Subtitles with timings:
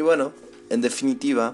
[0.00, 0.32] Y bueno,
[0.70, 1.52] en definitiva,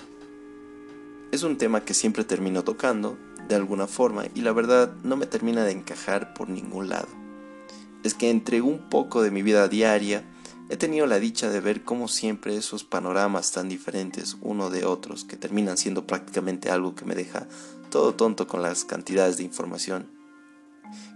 [1.32, 5.26] es un tema que siempre termino tocando de alguna forma y la verdad no me
[5.26, 7.08] termina de encajar por ningún lado.
[8.04, 10.22] Es que entre un poco de mi vida diaria
[10.68, 15.24] he tenido la dicha de ver cómo siempre esos panoramas tan diferentes uno de otros
[15.24, 17.48] que terminan siendo prácticamente algo que me deja
[17.90, 20.06] todo tonto con las cantidades de información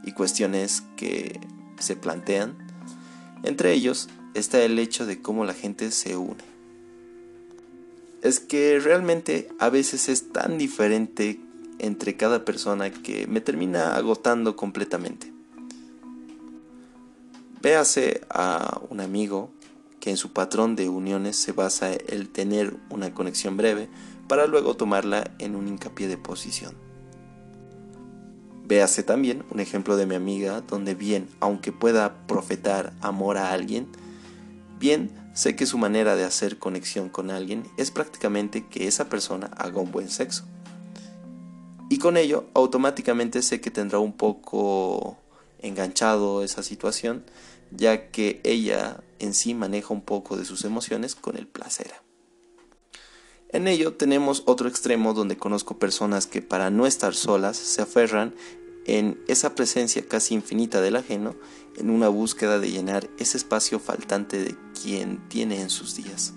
[0.03, 1.39] y cuestiones que
[1.79, 2.59] se plantean.
[3.45, 6.51] Entre ellos está el hecho de cómo la gente se une.
[8.23, 11.41] Es que realmente a veces es tan diferente
[11.79, 15.33] entre cada persona que me termina agotando completamente.
[17.63, 19.51] Véase a un amigo
[20.01, 23.89] que en su patrón de uniones se basa el tener una conexión breve
[24.29, 26.75] para luego tomarla en un hincapié de posición.
[28.65, 33.89] Véase también un ejemplo de mi amiga donde bien, aunque pueda profetar amor a alguien,
[34.81, 39.49] bien sé que su manera de hacer conexión con alguien es prácticamente que esa persona
[39.57, 40.45] haga un buen sexo.
[41.89, 45.19] Y con ello automáticamente sé que tendrá un poco
[45.61, 47.25] enganchado esa situación,
[47.71, 51.93] ya que ella en sí maneja un poco de sus emociones con el placer.
[53.53, 58.35] En ello tenemos otro extremo donde conozco personas que para no estar solas se aferran
[58.99, 61.37] en esa presencia casi infinita del ajeno
[61.77, 66.35] en una búsqueda de llenar ese espacio faltante de quien tiene en sus días.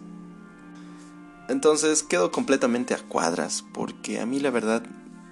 [1.49, 4.83] Entonces quedo completamente a cuadras porque a mí la verdad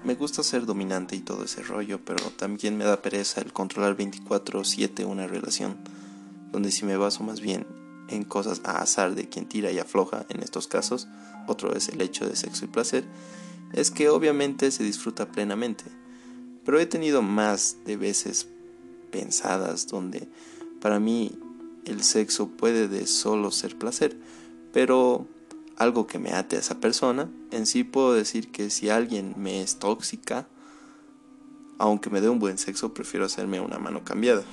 [0.04, 3.96] me gusta ser dominante y todo ese rollo, pero también me da pereza el controlar
[3.96, 5.78] 24/7 una relación,
[6.52, 7.68] donde si me baso más bien
[8.08, 11.08] en cosas a azar de quien tira y afloja en estos casos,
[11.48, 13.06] otro es el hecho de sexo y placer,
[13.74, 16.01] es que obviamente se disfruta plenamente.
[16.66, 18.48] Pero he tenido más de veces
[19.12, 20.28] pensadas donde
[20.82, 21.38] para mí
[21.86, 24.18] el sexo puede de solo ser placer,
[24.72, 25.28] pero
[25.78, 29.62] algo que me ate a esa persona, en sí puedo decir que si alguien me
[29.62, 30.48] es tóxica,
[31.80, 34.44] aunque me dé un buen sexo, prefiero hacerme una mano cambiada.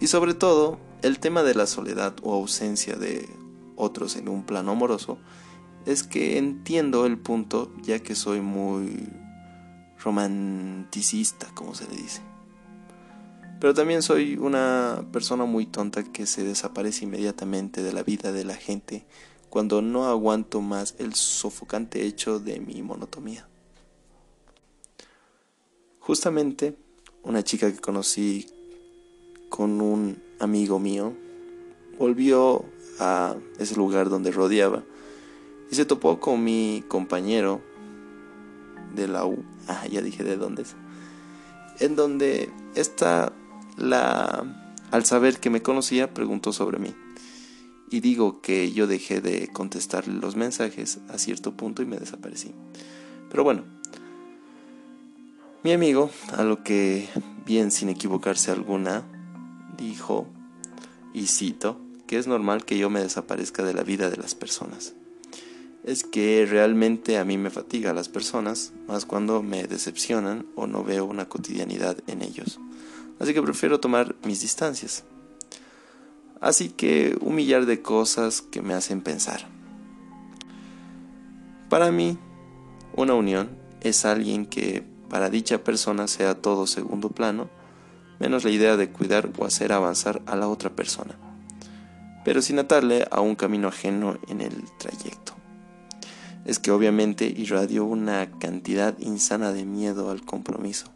[0.00, 3.26] Y sobre todo, el tema de la soledad o ausencia de
[3.76, 5.18] otros en un plano amoroso,
[5.86, 9.08] es que entiendo el punto ya que soy muy
[9.98, 12.22] romanticista, como se le dice.
[13.60, 18.44] Pero también soy una persona muy tonta que se desaparece inmediatamente de la vida de
[18.44, 19.06] la gente
[19.48, 23.48] cuando no aguanto más el sofocante hecho de mi monotomía.
[26.00, 26.76] Justamente
[27.22, 28.46] una chica que conocí
[29.48, 31.14] con un amigo mío
[31.98, 32.64] volvió
[32.98, 34.84] a ese lugar donde rodeaba
[35.70, 37.60] y se topó con mi compañero
[38.94, 40.74] de la U, ah, ya dije de dónde es,
[41.80, 43.32] en donde esta
[43.76, 44.44] la,
[44.90, 46.94] al saber que me conocía, preguntó sobre mí.
[47.90, 52.52] Y digo que yo dejé de contestarle los mensajes a cierto punto y me desaparecí.
[53.30, 53.62] Pero bueno,
[55.62, 57.08] mi amigo, a lo que
[57.46, 59.02] bien sin equivocarse alguna,
[59.76, 60.26] dijo,
[61.12, 64.94] y cito, que es normal que yo me desaparezca de la vida de las personas.
[65.84, 70.66] Es que realmente a mí me fatiga a las personas, más cuando me decepcionan o
[70.66, 72.58] no veo una cotidianidad en ellos
[73.18, 75.04] así que prefiero tomar mis distancias.
[76.40, 79.46] Así que un millar de cosas que me hacen pensar.
[81.70, 82.18] Para mí,
[82.94, 87.48] una unión es alguien que para dicha persona sea todo segundo plano,
[88.20, 91.16] menos la idea de cuidar o hacer avanzar a la otra persona,
[92.24, 95.34] pero sin atarle a un camino ajeno en el trayecto.
[96.44, 100.94] Es que obviamente irradio una cantidad insana de miedo al compromiso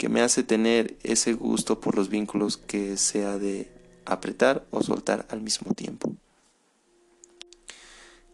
[0.00, 3.70] que me hace tener ese gusto por los vínculos que sea de
[4.06, 6.14] apretar o soltar al mismo tiempo.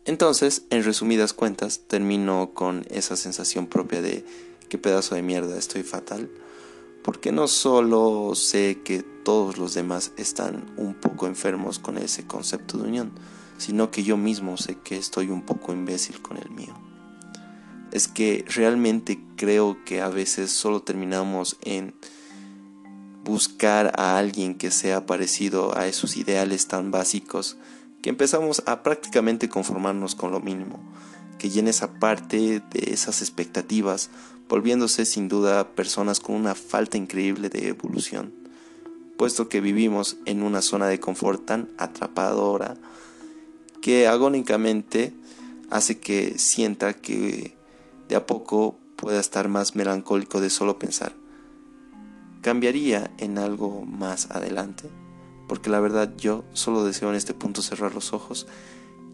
[0.05, 4.25] Entonces, en resumidas cuentas, termino con esa sensación propia de
[4.69, 6.31] qué pedazo de mierda estoy fatal,
[7.03, 12.79] porque no solo sé que todos los demás están un poco enfermos con ese concepto
[12.79, 13.11] de unión,
[13.59, 16.75] sino que yo mismo sé que estoy un poco imbécil con el mío.
[17.93, 21.95] Es que realmente creo que a veces solo terminamos en
[23.25, 27.57] buscar a alguien que sea parecido a esos ideales tan básicos
[28.03, 30.79] que empezamos a prácticamente conformarnos con lo mínimo,
[31.39, 34.11] que llene esa parte de esas expectativas,
[34.49, 38.33] volviéndose sin duda personas con una falta increíble de evolución,
[39.17, 42.77] puesto que vivimos en una zona de confort tan atrapadora
[43.87, 45.15] que agónicamente
[45.71, 47.57] hace que sienta que
[48.09, 51.15] de a poco pueda estar más melancólico de solo pensar.
[52.43, 54.91] ¿Cambiaría en algo más adelante?
[55.49, 58.49] porque la verdad yo solo deseo en este punto cerrar los ojos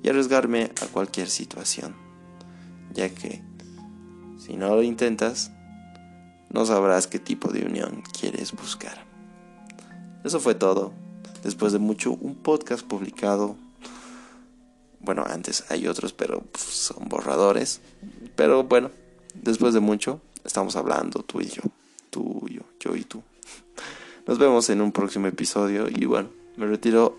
[0.02, 1.94] y arriesgarme a cualquier situación,
[2.94, 3.42] ya que
[4.38, 5.52] si no lo intentas,
[6.48, 9.04] no sabrás qué tipo de unión quieres buscar.
[10.24, 10.94] Eso fue todo.
[11.44, 13.56] Después de mucho, un podcast publicado.
[15.02, 17.80] Bueno, antes hay otros, pero pues, son borradores.
[18.36, 18.90] Pero bueno,
[19.34, 21.62] después de mucho, estamos hablando tú y yo.
[22.10, 23.22] Tú y yo, yo y tú.
[24.26, 27.16] Nos vemos en un próximo episodio y bueno, me retiro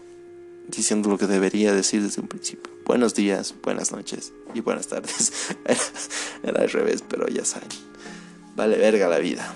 [0.70, 2.72] diciendo lo que debería decir desde un principio.
[2.86, 5.56] Buenos días, buenas noches y buenas tardes.
[6.44, 7.70] Era al revés, pero ya saben.
[8.56, 9.54] Vale verga la vida.